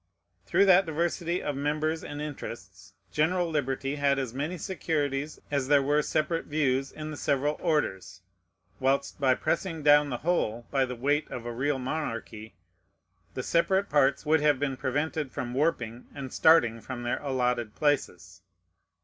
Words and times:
Through 0.47 0.65
that 0.65 0.87
diversity 0.87 1.43
of 1.43 1.55
members 1.55 2.03
and 2.03 2.19
interests, 2.19 2.95
general 3.11 3.51
liberty 3.51 3.97
had 3.97 4.17
as 4.17 4.33
many 4.33 4.57
securities 4.57 5.39
as 5.51 5.67
there 5.67 5.83
were 5.83 6.01
separate 6.01 6.45
views 6.45 6.91
in 6.91 7.11
the 7.11 7.17
several 7.17 7.55
orders; 7.59 8.21
whilst 8.79 9.19
by 9.21 9.35
pressing 9.35 9.83
down 9.83 10.09
the 10.09 10.17
whole 10.25 10.65
by 10.71 10.85
the 10.85 10.95
weight 10.95 11.29
of 11.29 11.45
a 11.45 11.53
real 11.53 11.77
monarchy, 11.77 12.55
the 13.35 13.43
separate 13.43 13.89
parts 13.89 14.25
would 14.25 14.41
have 14.41 14.57
been 14.57 14.75
prevented 14.75 15.31
from 15.31 15.53
warping 15.53 16.07
and 16.15 16.33
starting 16.33 16.81
from 16.81 17.03
their 17.03 17.21
allotted 17.21 17.75
places. 17.75 18.41